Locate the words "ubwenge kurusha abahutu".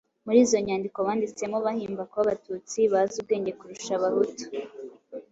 3.21-4.43